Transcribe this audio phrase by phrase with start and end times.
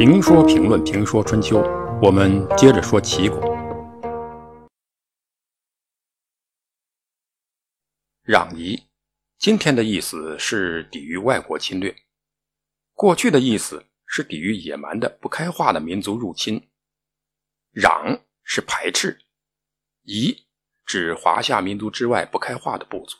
[0.00, 1.60] 评说评论评说春秋，
[2.02, 3.38] 我们接着说齐国。
[8.24, 8.82] 攘夷，
[9.36, 11.94] 今天的意思是抵御外国侵略，
[12.94, 16.66] 过去的意思是抵御野蛮的不开化的民族入侵。
[17.74, 19.20] 攘是排斥，
[20.04, 20.46] 夷
[20.86, 23.18] 指华夏民族之外不开化的部族。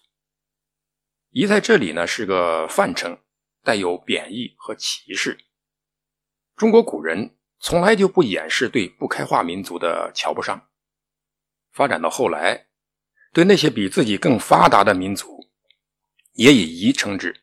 [1.29, 3.19] 夷在这里呢是个泛称，
[3.63, 5.39] 带有贬义和歧视。
[6.61, 10.69] 中国古人从来就不掩饰对不开化民族的瞧不上，
[11.73, 12.67] 发展到后来，
[13.33, 15.49] 对那些比自己更发达的民族，
[16.35, 17.35] 也以夷称之。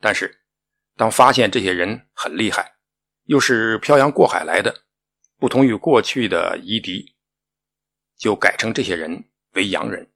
[0.00, 0.46] 但是，
[0.96, 2.76] 当发现这些人很厉害，
[3.24, 4.74] 又是漂洋过海来的，
[5.36, 7.16] 不同于过去的夷狄，
[8.16, 10.10] 就改称这些人为洋人。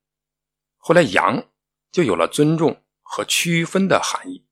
[0.78, 1.50] 后来，洋
[1.90, 4.46] 就有了尊重和区分的含义，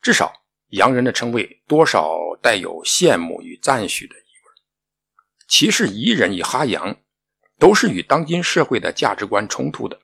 [0.00, 0.41] 至少。
[0.72, 4.62] 洋人的称谓多少带有羡慕与赞许的意味，
[5.46, 6.96] 歧视夷人与哈洋，
[7.58, 10.00] 都是与当今社会的价值观冲突的。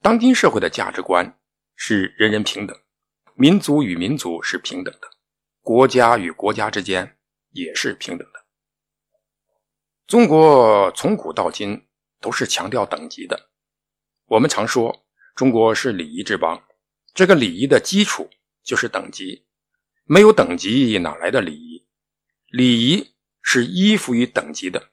[0.00, 1.38] 当今社会的价值观
[1.74, 2.74] 是人人平等，
[3.34, 5.10] 民族与民族是平等的，
[5.60, 7.18] 国家与国家之间
[7.50, 8.46] 也是平等的。
[10.06, 11.86] 中国从古到今
[12.22, 13.50] 都是强调等级的。
[14.24, 16.64] 我们常说中国是礼仪之邦，
[17.12, 18.30] 这个礼仪的基础
[18.64, 19.45] 就是等级。
[20.08, 21.84] 没有等级，哪来的礼仪？
[22.46, 24.90] 礼仪是依附于等级的，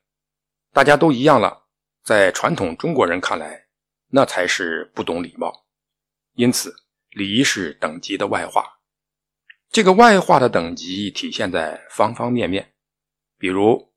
[0.72, 1.67] 大家都一样了。
[2.03, 3.67] 在传统中国人看来，
[4.08, 5.67] 那才是不懂礼貌。
[6.34, 6.75] 因此，
[7.11, 8.80] 礼仪是等级的外化。
[9.69, 12.73] 这个外化的等级体现在方方面面，
[13.38, 13.94] 比如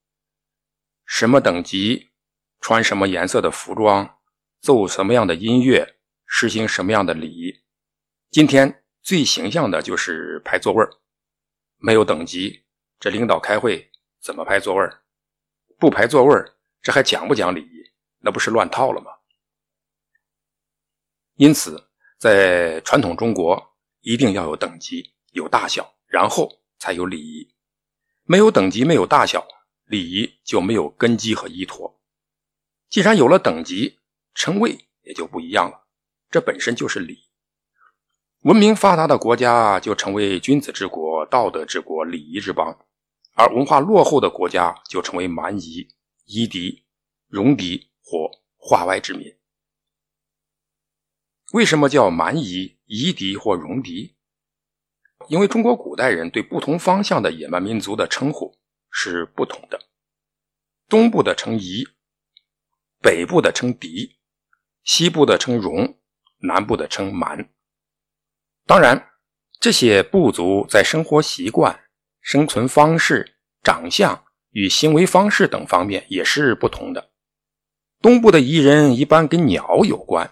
[1.07, 2.11] 什么等级
[2.61, 4.19] 穿什么颜色的服装，
[4.61, 7.63] 奏什么样的音乐，实行什么样的礼仪。
[8.31, 10.91] 今天最形象的就是排座位儿。
[11.79, 12.65] 没有等级，
[12.99, 14.89] 这领导开会怎么排座位
[15.79, 16.35] 不排座位
[16.83, 17.93] 这还讲不讲礼仪？
[18.19, 19.11] 那不是乱套了吗？
[21.35, 27.55] 因此，在传统中国，一定要有等级、有大小，然后才有礼仪。
[28.25, 29.47] 没有等级、没有大小，
[29.85, 32.01] 礼仪就没有根基和依托。
[32.89, 34.01] 既然有了等级，
[34.35, 35.87] 称谓也就不一样了。
[36.31, 37.26] 这本身就是礼。
[38.47, 42.79] 文明发达的国家就成为君子之国、道德之国、礼仪之邦，
[43.35, 45.89] 而文化落后的国家就成为蛮夷、
[46.27, 46.85] 夷狄、
[47.27, 49.37] 戎狄或化外之民。
[51.55, 54.15] 为什么叫蛮夷、夷狄或戎狄？
[55.27, 58.57] 因为中国古代人对不同方向的野蛮民族的称呼
[58.89, 59.81] 是不同的，
[60.89, 61.85] 东部的称夷，
[63.03, 64.21] 北部的称狄，
[64.85, 65.99] 西部的称戎，
[66.43, 67.53] 南部的称蛮。
[68.69, 69.11] 当然，
[69.61, 71.85] 这些部族在生活习惯、
[72.21, 77.13] 生存方式、长相与行为方式等方面也是不同的。
[78.03, 80.29] 东部的彝人一般跟鸟有关，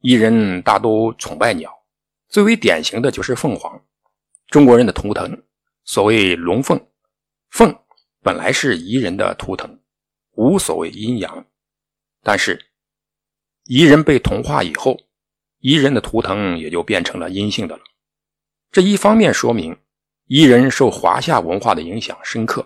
[0.00, 1.72] 彝人大都崇拜鸟，
[2.28, 3.80] 最为典型的就是凤凰，
[4.48, 5.40] 中国人的图腾。
[5.84, 6.88] 所谓龙凤，
[7.50, 7.72] 凤
[8.20, 9.80] 本来是彝人的图腾，
[10.32, 11.46] 无所谓阴阳。
[12.24, 12.60] 但是，
[13.66, 14.98] 彝人被同化以后。
[15.60, 17.82] 彝人的图腾也就变成了阴性的了。
[18.70, 19.76] 这一方面说明
[20.28, 22.64] 彝人受华夏文化的影响深刻，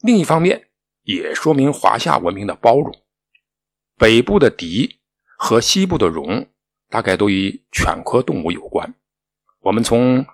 [0.00, 0.68] 另一方面
[1.02, 2.94] 也说明华夏文明的包容。
[3.96, 5.00] 北部的狄
[5.36, 6.46] 和西部的戎
[6.88, 8.94] 大概都与犬科动物有关。
[9.60, 10.24] 我们从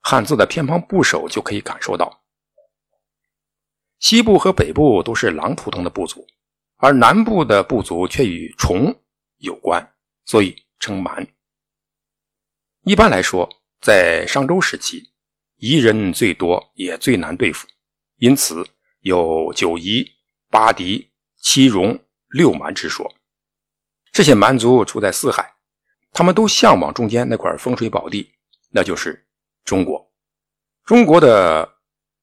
[0.00, 2.22] 汉字的偏旁部首就可以感受到，
[3.98, 6.26] 西部和北部都是狼图腾的部族，
[6.76, 8.94] 而南部的部族却与虫
[9.38, 9.94] 有关，
[10.26, 10.54] 所以。
[10.78, 11.26] 称蛮。
[12.82, 13.48] 一般来说，
[13.80, 15.10] 在商周时期，
[15.56, 17.66] 夷人最多也最难对付，
[18.18, 18.64] 因此
[19.00, 20.08] 有九夷、
[20.50, 21.10] 八狄、
[21.40, 21.98] 七戎、
[22.28, 23.12] 六蛮之说。
[24.12, 25.56] 这些蛮族处在四海，
[26.12, 28.32] 他们都向往中间那块风水宝地，
[28.70, 29.26] 那就是
[29.64, 30.12] 中国。
[30.84, 31.78] 中国的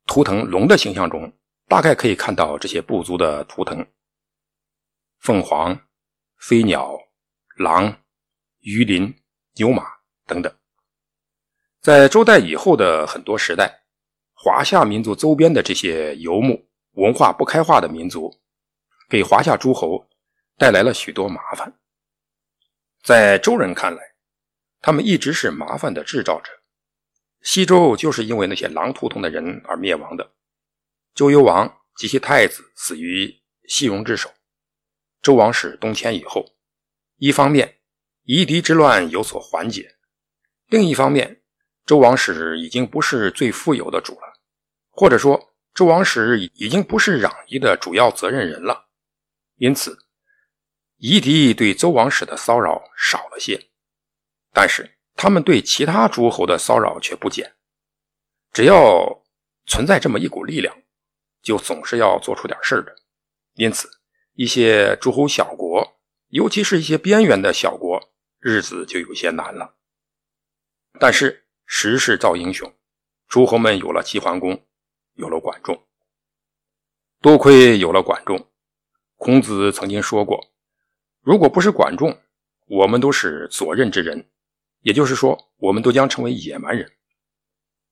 [0.05, 1.31] 图腾龙的形象中，
[1.67, 3.85] 大概可以看到这些部族的图腾：
[5.19, 5.77] 凤凰、
[6.37, 6.97] 飞鸟、
[7.57, 7.97] 狼。
[8.63, 9.13] 鱼鳞、
[9.55, 9.85] 牛马
[10.25, 10.53] 等等，
[11.81, 13.83] 在周代以后的很多时代，
[14.33, 18.33] 华夏民族周边的这些游牧、文化不开化的民族，
[19.09, 20.09] 给华夏诸侯
[20.57, 21.77] 带来了许多麻烦。
[23.03, 24.01] 在周人看来，
[24.79, 26.49] 他们一直是麻烦的制造者。
[27.41, 30.31] 西周就是因为那些狼图腾的人而灭亡的。
[31.13, 34.31] 周幽王及其太子死于西戎之手。
[35.21, 36.55] 周王室东迁以后，
[37.17, 37.81] 一方面。
[38.23, 39.95] 夷狄之乱有所缓解，
[40.67, 41.41] 另一方面，
[41.85, 44.39] 周王室已经不是最富有的主了，
[44.89, 48.85] 或者说周王室已经不是攘夷的主要责任人了，
[49.57, 49.97] 因此
[50.97, 53.69] 夷狄对周王室的骚扰少了些，
[54.53, 57.53] 但是他们对其他诸侯的骚扰却不减。
[58.53, 59.23] 只要
[59.65, 60.73] 存在这么一股力量，
[61.41, 62.95] 就总是要做出点事儿的。
[63.55, 63.89] 因此，
[64.35, 65.97] 一些诸侯小国，
[66.29, 67.82] 尤其是一些边缘的小国，
[68.43, 69.75] 日子就有些难了。
[70.99, 72.71] 但是时势造英雄，
[73.27, 74.63] 诸侯们有了齐桓公。
[75.15, 75.85] 有了管仲，
[77.21, 78.49] 多亏有了管仲。
[79.15, 80.43] 孔子曾经说过
[81.21, 82.19] ：“如果不是管仲，
[82.65, 84.27] 我们都是左任之人，
[84.81, 86.91] 也就是说，我们都将成为野蛮人。”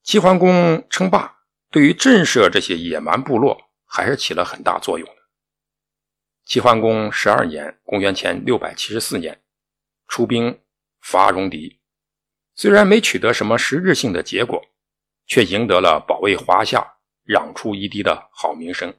[0.01, 5.21] 齐桓公称霸，对于震慑这些野蛮部落还是起了很大作用的。
[6.43, 9.39] 齐桓公十二年（公元前六百七十四年），
[10.11, 10.61] 出兵
[10.99, 11.79] 伐戎狄，
[12.53, 14.61] 虽然没取得什么实质性的结果，
[15.25, 16.85] 却赢得了保卫华夏。
[17.25, 18.93] 攘出夷狄的好名声，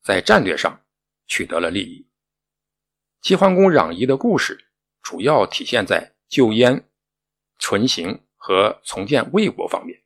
[0.00, 0.80] 在战略上
[1.26, 2.08] 取得了利益。
[3.20, 4.70] 齐桓公攘夷的故事
[5.02, 6.88] 主要体现在救燕、
[7.58, 10.02] 存邢和重建魏国方面。